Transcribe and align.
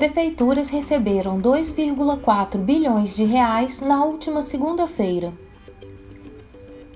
prefeituras 0.00 0.70
receberam 0.70 1.38
2,4 1.38 2.56
bilhões 2.56 3.14
de 3.14 3.22
reais 3.22 3.82
na 3.82 4.02
última 4.02 4.42
segunda-feira. 4.42 5.30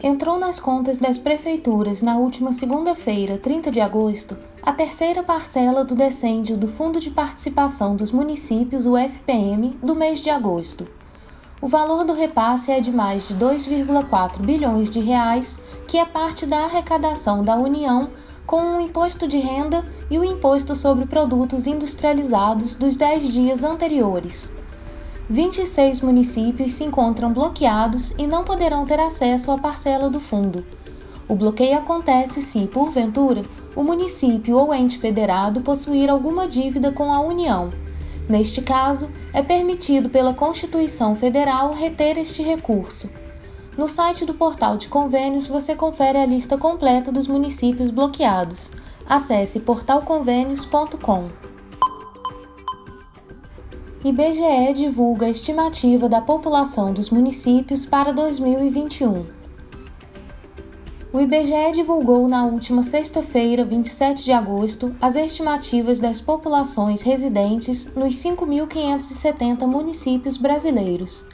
Entrou 0.02 0.38
nas 0.38 0.58
contas 0.58 0.98
das 0.98 1.18
prefeituras 1.18 2.00
na 2.00 2.16
última 2.16 2.50
segunda-feira, 2.54 3.36
30 3.36 3.70
de 3.70 3.78
agosto, 3.78 4.38
a 4.62 4.72
terceira 4.72 5.22
parcela 5.22 5.84
do 5.84 5.94
descende 5.94 6.56
do 6.56 6.66
Fundo 6.66 6.98
de 6.98 7.10
Participação 7.10 7.94
dos 7.94 8.10
Municípios, 8.10 8.86
o 8.86 8.96
FPM, 8.96 9.78
do 9.82 9.94
mês 9.94 10.20
de 10.20 10.30
agosto. 10.30 10.88
O 11.60 11.68
valor 11.68 12.06
do 12.06 12.14
repasse 12.14 12.72
é 12.72 12.80
de 12.80 12.90
mais 12.90 13.28
de 13.28 13.34
2,4 13.34 14.38
bilhões 14.40 14.88
de 14.88 15.00
reais, 15.00 15.56
que 15.86 15.98
é 15.98 16.06
parte 16.06 16.46
da 16.46 16.64
arrecadação 16.64 17.44
da 17.44 17.54
União 17.54 18.08
com 18.46 18.76
o 18.76 18.80
imposto 18.80 19.26
de 19.26 19.38
renda 19.38 19.84
e 20.10 20.18
o 20.18 20.24
imposto 20.24 20.76
sobre 20.76 21.06
produtos 21.06 21.66
industrializados 21.66 22.76
dos 22.76 22.96
10 22.96 23.32
dias 23.32 23.62
anteriores. 23.62 24.48
26 25.28 26.02
municípios 26.02 26.74
se 26.74 26.84
encontram 26.84 27.32
bloqueados 27.32 28.12
e 28.18 28.26
não 28.26 28.44
poderão 28.44 28.84
ter 28.84 29.00
acesso 29.00 29.50
à 29.50 29.56
parcela 29.56 30.10
do 30.10 30.20
fundo. 30.20 30.64
O 31.26 31.34
bloqueio 31.34 31.78
acontece 31.78 32.42
se, 32.42 32.66
porventura, 32.66 33.42
o 33.74 33.82
município 33.82 34.58
ou 34.58 34.74
ente 34.74 34.98
federado 34.98 35.62
possuir 35.62 36.10
alguma 36.10 36.46
dívida 36.46 36.92
com 36.92 37.12
a 37.12 37.20
União. 37.20 37.70
Neste 38.28 38.60
caso, 38.60 39.08
é 39.32 39.42
permitido 39.42 40.10
pela 40.10 40.34
Constituição 40.34 41.16
Federal 41.16 41.72
reter 41.72 42.18
este 42.18 42.42
recurso. 42.42 43.23
No 43.76 43.88
site 43.88 44.24
do 44.24 44.34
portal 44.34 44.76
de 44.76 44.86
convênios 44.86 45.48
você 45.48 45.74
confere 45.74 46.18
a 46.18 46.26
lista 46.26 46.56
completa 46.56 47.10
dos 47.10 47.26
municípios 47.26 47.90
bloqueados. 47.90 48.70
Acesse 49.04 49.60
portalconvênios.com. 49.60 51.28
IBGE 54.04 54.72
divulga 54.74 55.26
a 55.26 55.30
estimativa 55.30 56.08
da 56.08 56.20
população 56.20 56.92
dos 56.92 57.10
municípios 57.10 57.84
para 57.84 58.12
2021. 58.12 59.26
O 61.12 61.20
IBGE 61.20 61.72
divulgou 61.72 62.28
na 62.28 62.44
última 62.44 62.82
sexta-feira, 62.82 63.64
27 63.64 64.24
de 64.24 64.32
agosto, 64.32 64.94
as 65.00 65.16
estimativas 65.16 65.98
das 65.98 66.20
populações 66.20 67.02
residentes 67.02 67.86
nos 67.94 68.14
5.570 68.16 69.66
municípios 69.66 70.36
brasileiros. 70.36 71.24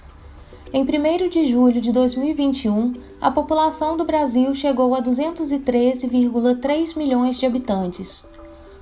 Em 0.73 0.85
1 0.85 1.29
de 1.29 1.47
julho 1.47 1.81
de 1.81 1.91
2021, 1.91 2.93
a 3.21 3.29
população 3.29 3.97
do 3.97 4.05
Brasil 4.05 4.55
chegou 4.55 4.95
a 4.95 5.03
213,3 5.03 6.97
milhões 6.97 7.41
de 7.41 7.45
habitantes. 7.45 8.25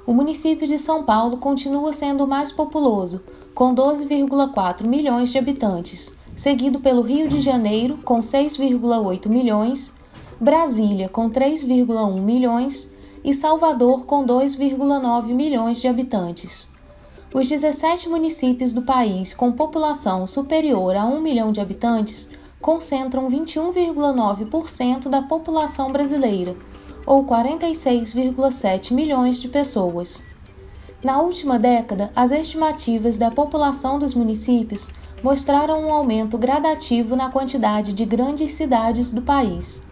O 0.07 0.13
município 0.13 0.67
de 0.67 0.79
São 0.79 1.03
Paulo 1.03 1.39
continua 1.39 1.95
sendo 1.95 2.25
o 2.25 2.29
mais 2.29 2.53
populoso, 2.53 3.25
com 3.55 3.75
12,4 3.75 4.87
milhões 4.87 5.31
de 5.31 5.39
habitantes, 5.39 6.11
seguido 6.37 6.79
pelo 6.79 7.01
Rio 7.01 7.27
de 7.27 7.41
Janeiro, 7.41 7.99
com 8.05 8.21
6,8 8.21 9.27
milhões, 9.27 9.91
Brasília, 10.39 11.09
com 11.09 11.31
3,1 11.31 12.21
milhões 12.21 12.87
e 13.25 13.33
Salvador, 13.33 14.05
com 14.05 14.27
2,9 14.27 15.35
milhões 15.35 15.81
de 15.81 15.89
habitantes. 15.89 16.69
Os 17.33 17.47
17 17.47 18.09
municípios 18.09 18.73
do 18.73 18.81
país 18.81 19.35
com 19.35 19.53
população 19.53 20.27
superior 20.27 20.97
a 20.97 21.05
1 21.05 21.21
milhão 21.21 21.53
de 21.53 21.61
habitantes 21.61 22.31
concentram 22.59 23.29
21,9% 23.29 25.11
da 25.11 25.21
população 25.21 25.93
brasileira, 25.93 26.57
ou 27.05 27.27
46,7 27.27 28.93
milhões 28.93 29.39
de 29.39 29.47
pessoas. 29.47 30.23
Na 31.05 31.21
última 31.21 31.59
década, 31.59 32.11
as 32.17 32.31
estimativas 32.31 33.19
da 33.19 33.31
população 33.31 33.99
dos 33.99 34.15
municípios 34.15 34.89
mostraram 35.23 35.83
um 35.83 35.93
aumento 35.93 36.39
gradativo 36.39 37.15
na 37.15 37.29
quantidade 37.29 37.93
de 37.93 38.07
grandes 38.07 38.53
cidades 38.53 39.13
do 39.13 39.21
país. 39.21 39.83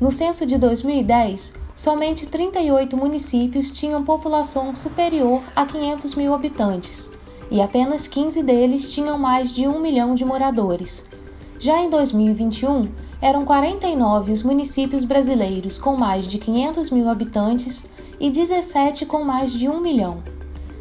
No 0.00 0.10
censo 0.10 0.46
de 0.46 0.56
2010, 0.56 1.52
somente 1.80 2.26
38 2.26 2.94
municípios 2.94 3.70
tinham 3.70 4.04
população 4.04 4.76
superior 4.76 5.42
a 5.56 5.64
500 5.64 6.14
mil 6.14 6.34
habitantes, 6.34 7.10
e 7.50 7.58
apenas 7.58 8.06
15 8.06 8.42
deles 8.42 8.92
tinham 8.92 9.16
mais 9.16 9.50
de 9.50 9.66
1 9.66 9.80
milhão 9.80 10.14
de 10.14 10.22
moradores. 10.22 11.02
Já 11.58 11.80
em 11.80 11.88
2021, 11.88 12.86
eram 13.18 13.46
49 13.46 14.30
os 14.30 14.42
municípios 14.42 15.04
brasileiros 15.04 15.78
com 15.78 15.96
mais 15.96 16.26
de 16.26 16.36
500 16.36 16.90
mil 16.90 17.08
habitantes 17.08 17.82
e 18.20 18.28
17 18.28 19.06
com 19.06 19.24
mais 19.24 19.50
de 19.50 19.66
1 19.66 19.80
milhão. 19.80 20.22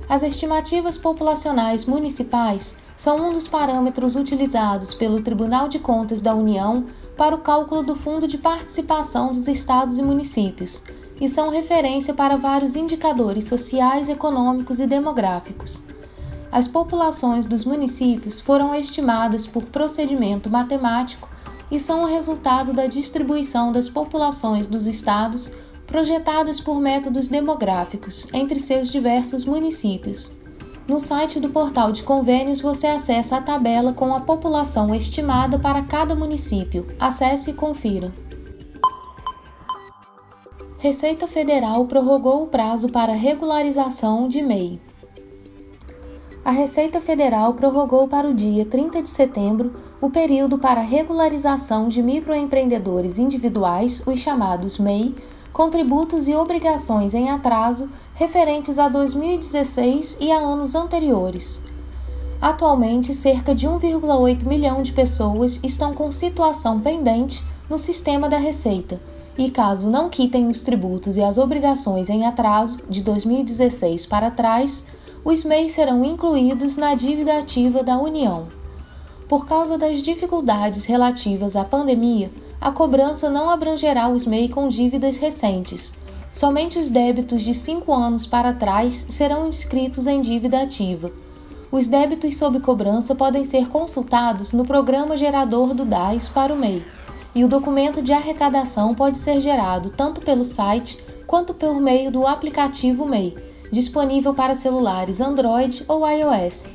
As 0.10 0.22
estimativas 0.22 0.98
populacionais 0.98 1.86
municipais 1.86 2.76
são 2.98 3.30
um 3.30 3.32
dos 3.32 3.48
parâmetros 3.48 4.18
utilizados 4.18 4.94
pelo 4.94 5.22
Tribunal 5.22 5.70
de 5.70 5.80
Contas 5.80 6.22
da 6.22 6.36
União 6.36 6.88
para 7.20 7.36
o 7.36 7.40
cálculo 7.40 7.84
do 7.84 7.98
Fundo 7.98 8.26
de 8.26 8.38
Participação 8.38 9.34
dos 9.34 9.50
Estados 9.50 9.98
e 9.98 10.02
Municípios 10.02 10.82
e 11.20 11.28
são 11.28 11.50
referência 11.50 12.14
para 12.14 12.38
vários 12.38 12.78
indicadores 12.78 13.44
sociais, 13.44 14.08
econômicos 14.08 14.80
e 14.80 14.88
demográficos. 14.88 15.84
As 16.50 16.66
populações 16.66 17.46
dos 17.46 17.66
municípios 17.66 18.40
foram 18.40 18.74
estimadas 18.74 19.46
por 19.46 19.64
procedimento 19.64 20.50
matemático 20.50 21.28
e 21.70 21.78
são 21.78 22.04
o 22.04 22.08
resultado 22.08 22.72
da 22.72 22.88
distribuição 22.88 23.74
das 23.74 23.90
populações 23.90 24.66
dos 24.66 24.88
estados 24.88 25.52
projetadas 25.86 26.62
por 26.62 26.80
métodos 26.80 27.28
demográficos 27.28 28.28
entre 28.32 28.62
seus 28.62 28.94
diversos 28.94 29.44
municípios. 29.44 30.32
No 30.90 31.00
site 31.00 31.40
do 31.40 31.50
portal 31.50 31.92
de 31.92 32.02
convênios 32.02 32.60
você 32.60 32.88
acessa 32.88 33.38
a 33.38 33.42
tabela 33.42 33.94
com 33.94 34.12
a 34.12 34.22
população 34.22 34.94
estimada 34.96 35.60
para 35.60 35.84
cada 35.84 36.16
município. 36.16 36.88
Acesse 37.00 37.52
e 37.52 37.54
confira. 37.54 38.12
Receita 40.80 41.28
Federal 41.28 41.86
prorrogou 41.86 42.42
o 42.42 42.48
prazo 42.48 42.90
para 42.90 43.14
regularização 43.14 44.28
de 44.28 44.42
MEI. 44.42 44.82
A 46.44 46.50
Receita 46.50 47.00
Federal 47.00 47.54
prorrogou 47.54 48.08
para 48.08 48.28
o 48.28 48.34
dia 48.34 48.66
30 48.66 49.04
de 49.04 49.10
setembro 49.10 49.72
o 50.02 50.10
período 50.10 50.58
para 50.58 50.82
regularização 50.82 51.88
de 51.88 52.02
microempreendedores 52.02 53.20
individuais, 53.20 54.02
os 54.08 54.20
chamados 54.20 54.80
MEI, 54.80 55.14
com 55.52 55.70
tributos 55.70 56.28
e 56.28 56.36
obrigações 56.36 57.14
em 57.14 57.30
atraso 57.30 57.90
referentes 58.14 58.78
a 58.78 58.90
2016 58.90 60.18
e 60.20 60.32
a 60.32 60.38
anos 60.38 60.76
anteriores. 60.76 61.62
Atualmente, 62.42 63.14
cerca 63.14 63.54
de 63.54 63.68
1,8 63.68 64.46
milhão 64.46 64.82
de 64.82 64.94
pessoas 64.94 65.60
estão 65.62 65.94
com 65.94 66.12
situação 66.12 66.80
pendente 66.80 67.44
no 67.70 67.78
sistema 67.78 68.30
da 68.30 68.38
Receita, 68.38 69.00
e 69.38 69.50
caso 69.50 69.90
não 69.90 70.10
quitem 70.10 70.48
os 70.48 70.64
tributos 70.64 71.16
e 71.16 71.22
as 71.22 71.38
obrigações 71.38 72.10
em 72.10 72.26
atraso 72.26 72.80
de 72.90 73.02
2016 73.02 74.06
para 74.06 74.32
trás, 74.32 74.84
os 75.24 75.44
MEIs 75.44 75.74
serão 75.74 76.04
incluídos 76.04 76.78
na 76.78 76.96
dívida 76.96 77.38
ativa 77.38 77.84
da 77.84 77.98
União. 77.98 78.48
Por 79.28 79.46
causa 79.46 79.78
das 79.78 80.02
dificuldades 80.02 80.86
relativas 80.86 81.56
à 81.56 81.64
pandemia, 81.64 82.32
a 82.60 82.72
cobrança 82.72 83.30
não 83.30 83.50
abrangerá 83.50 84.08
os 84.10 84.26
MEI 84.26 84.50
com 84.50 84.68
dívidas 84.68 85.18
recentes, 85.18 85.94
Somente 86.32 86.78
os 86.78 86.90
débitos 86.90 87.42
de 87.42 87.54
5 87.54 87.92
anos 87.92 88.26
para 88.28 88.54
trás 88.54 89.06
serão 89.10 89.48
inscritos 89.48 90.06
em 90.06 90.22
dívida 90.22 90.62
ativa. 90.62 91.12
Os 91.72 91.88
débitos 91.88 92.38
sob 92.38 92.60
cobrança 92.60 93.16
podem 93.16 93.44
ser 93.44 93.68
consultados 93.68 94.54
no 94.54 94.66
programa 94.66 95.18
gerador 95.18 95.74
do 95.74 95.86
DAS 95.86 96.30
para 96.30 96.54
o 96.54 96.58
MEI, 96.58 96.84
e 97.34 97.44
o 97.44 97.48
documento 97.48 98.02
de 98.02 98.12
arrecadação 98.12 98.96
pode 98.96 99.18
ser 99.18 99.40
gerado 99.40 99.90
tanto 99.90 100.22
pelo 100.22 100.46
site 100.46 101.04
quanto 101.28 101.54
por 101.54 101.80
meio 101.80 102.12
do 102.12 102.26
aplicativo 102.26 103.06
MEI, 103.06 103.36
disponível 103.72 104.34
para 104.34 104.56
celulares 104.56 105.22
Android 105.22 105.84
ou 105.88 106.08
iOS. 106.08 106.70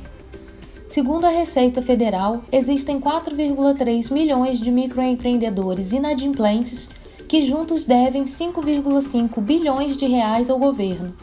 Segundo 0.87 1.25
a 1.25 1.29
Receita 1.29 1.81
Federal, 1.81 2.43
existem 2.51 2.99
4,3 3.01 4.11
milhões 4.11 4.59
de 4.59 4.69
microempreendedores 4.69 5.91
inadimplentes 5.91 6.87
que 7.27 7.41
juntos 7.41 7.85
devem 7.85 8.23
5,5 8.23 9.41
bilhões 9.41 9.97
de 9.97 10.05
reais 10.05 10.47
ao 10.47 10.59
governo. 10.59 11.15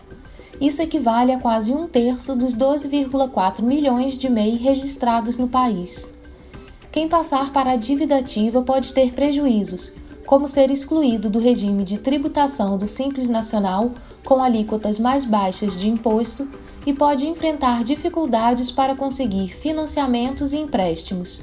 Isso 0.61 0.83
equivale 0.83 1.33
a 1.33 1.39
quase 1.39 1.73
um 1.73 1.87
terço 1.87 2.35
dos 2.35 2.57
12,4 2.57 3.63
milhões 3.63 4.19
de 4.19 4.29
MEI 4.29 4.57
registrados 4.57 5.39
no 5.39 5.49
país. 5.49 6.09
Quem 6.91 7.09
passar 7.09 7.53
para 7.53 7.73
a 7.73 7.77
dívida 7.77 8.19
ativa 8.19 8.63
pode 8.63 8.93
ter 8.93 9.13
prejuízos, 9.13 9.93
como 10.27 10.49
ser 10.49 10.73
excluído 10.73 11.31
do 11.31 11.39
regime 11.39 11.85
de 11.85 11.99
tributação 11.99 12.77
do 12.77 12.89
Simples 12.89 13.31
Nacional 13.31 13.93
com 14.25 14.43
alíquotas 14.43 14.99
mais 14.99 15.25
baixas 15.25 15.79
de 15.79 15.89
imposto 15.89 16.49
e 16.87 16.93
pode 16.93 17.27
enfrentar 17.27 17.85
dificuldades 17.85 18.71
para 18.71 18.95
conseguir 18.95 19.55
financiamentos 19.55 20.53
e 20.53 20.59
empréstimos. 20.59 21.41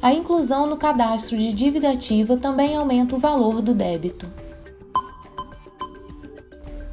A 0.00 0.12
inclusão 0.12 0.66
no 0.66 0.76
cadastro 0.76 1.36
de 1.36 1.52
dívida 1.52 1.90
ativa 1.90 2.36
também 2.36 2.76
aumenta 2.76 3.16
o 3.16 3.18
valor 3.18 3.60
do 3.60 3.74
débito. 3.74 4.26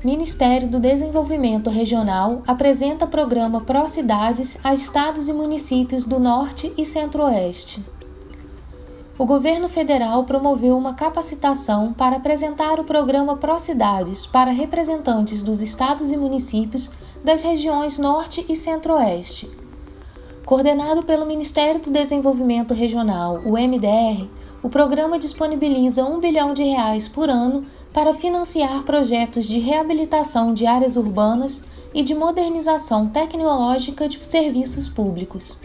Ministério 0.04 0.68
do 0.68 0.82
Desenvolvimento 0.82 1.70
Regional 1.70 2.44
apresenta 2.46 3.08
programa 3.08 3.62
Pró-Cidades 3.62 4.58
a 4.62 4.74
estados 4.74 5.30
e 5.30 5.34
municípios 5.34 6.06
do 6.06 6.20
Norte 6.20 6.74
e 6.78 6.86
Centro-Oeste. 6.86 7.82
O 9.18 9.26
governo 9.26 9.70
federal 9.70 10.26
promoveu 10.26 10.78
uma 10.78 10.94
capacitação 10.94 11.94
para 11.94 12.18
apresentar 12.18 12.80
o 12.80 12.84
programa 12.84 13.38
Pró-Cidades 13.38 14.26
para 14.26 14.52
representantes 14.52 15.42
dos 15.42 15.62
estados 15.62 16.12
e 16.12 16.18
municípios 16.18 16.92
das 17.24 17.42
regiões 17.42 17.98
Norte 17.98 18.46
e 18.50 18.56
Centro-Oeste. 18.56 19.50
Coordenado 20.46 21.04
pelo 21.04 21.26
Ministério 21.26 21.80
do 21.80 21.90
Desenvolvimento 21.90 22.74
Regional, 22.74 23.42
o 23.46 23.54
MDR, 23.54 24.28
o 24.62 24.70
programa 24.70 25.18
disponibiliza 25.18 26.04
um 26.04 26.20
bilhão 26.20 26.54
de 26.54 26.64
reais 26.64 27.08
por 27.08 27.30
ano 27.30 27.66
para 27.94 28.14
financiar 28.14 28.84
projetos 28.84 29.46
de 29.46 29.60
reabilitação 29.60 30.54
de 30.54 30.66
áreas 30.66 30.98
urbanas 30.98 31.62
e 31.94 32.04
de 32.04 32.14
modernização 32.14 33.08
tecnológica 33.08 34.10
de 34.10 34.26
serviços 34.26 34.90
públicos. 34.90 35.58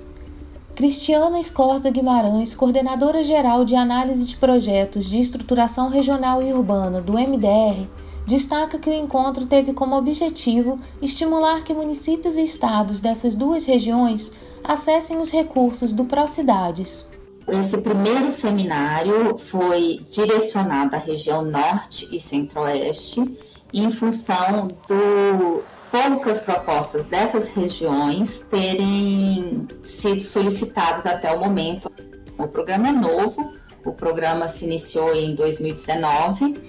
Cristiana 0.77 1.41
Escorza 1.41 1.91
Guimarães, 1.91 2.55
coordenadora 2.55 3.25
geral 3.25 3.65
de 3.65 3.75
análise 3.75 4.25
de 4.25 4.37
projetos 4.37 5.07
de 5.07 5.19
estruturação 5.19 5.89
regional 5.89 6.41
e 6.41 6.53
urbana 6.53 7.01
do 7.01 7.15
MDR, 7.15 7.89
destaca 8.29 8.79
que 8.79 8.91
o 8.91 8.93
encontro 8.93 9.47
teve 9.47 9.73
como 9.73 9.97
objetivo 9.97 10.79
estimular 11.01 11.65
que 11.65 11.73
municípios 11.73 12.37
e 12.37 12.45
estados 12.45 13.01
dessas 13.01 13.35
duas 13.35 13.65
regiões 13.65 14.31
acessem 14.63 15.17
os 15.19 15.31
recursos 15.31 15.95
do 15.95 16.05
Procidades. 16.05 17.07
Esse 17.49 17.79
primeiro 17.79 18.31
seminário 18.31 19.39
foi 19.39 20.03
direcionado 20.05 20.95
à 20.95 20.99
região 20.99 21.43
norte 21.43 22.15
e 22.15 22.21
centro-oeste, 22.21 23.39
em 23.73 23.91
função 23.91 24.69
do 24.87 25.65
poucas 25.91 26.43
propostas 26.43 27.07
dessas 27.07 27.49
regiões 27.49 28.41
terem 28.51 29.67
sido 29.83 30.21
solicitadas 30.21 31.07
até 31.07 31.33
o 31.33 31.41
momento. 31.41 31.91
O 32.37 32.47
programa 32.47 32.89
é 32.89 32.93
novo, 32.93 33.55
o 33.87 33.95
programa 33.95 34.49
se 34.49 34.67
iniciou 34.67 35.15
em 35.15 35.35
2019, 35.35 36.61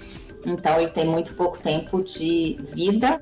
então 0.52 0.80
ele 0.80 0.92
tem 0.92 1.06
muito 1.06 1.34
pouco 1.34 1.60
tempo 1.60 2.04
de 2.04 2.58
vida 2.62 3.22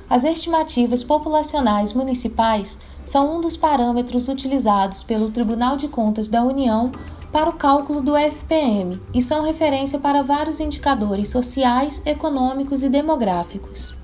As 0.08 0.22
estimativas 0.22 1.02
populacionais 1.02 1.92
municipais 1.92 2.78
são 3.04 3.36
um 3.36 3.40
dos 3.40 3.56
parâmetros 3.56 4.28
utilizados 4.28 5.02
pelo 5.02 5.30
Tribunal 5.30 5.76
de 5.76 5.88
Contas 5.88 6.28
da 6.28 6.42
União 6.42 6.92
para 7.36 7.50
o 7.50 7.52
cálculo 7.52 8.00
do 8.00 8.16
FPM 8.16 8.98
e 9.12 9.20
são 9.20 9.44
referência 9.44 9.98
para 9.98 10.22
vários 10.22 10.58
indicadores 10.58 11.28
sociais, 11.28 12.00
econômicos 12.06 12.82
e 12.82 12.88
demográficos. 12.88 13.94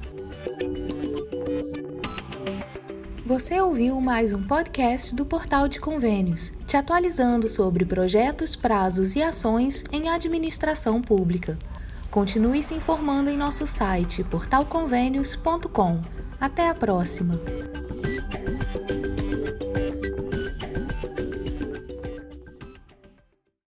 Você 3.24 3.58
ouviu 3.58 3.98
mais 4.02 4.34
um 4.34 4.42
podcast 4.42 5.14
do 5.14 5.24
Portal 5.24 5.66
de 5.66 5.80
Convênios, 5.80 6.52
te 6.66 6.76
atualizando 6.76 7.48
sobre 7.48 7.86
projetos, 7.86 8.54
prazos 8.54 9.16
e 9.16 9.22
ações 9.22 9.82
em 9.90 10.10
administração 10.10 11.00
pública. 11.00 11.58
Continue 12.10 12.62
se 12.62 12.74
informando 12.74 13.30
em 13.30 13.38
nosso 13.38 13.66
site 13.66 14.22
portalconvênios.com. 14.24 16.02
Até 16.38 16.68
a 16.68 16.74
próxima! 16.74 17.40